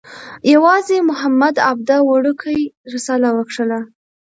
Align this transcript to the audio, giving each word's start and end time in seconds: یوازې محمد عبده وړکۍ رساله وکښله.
یوازې 0.53 0.97
محمد 1.09 1.55
عبده 1.69 1.97
وړکۍ 2.09 2.59
رساله 2.93 3.29
وکښله. 3.37 3.79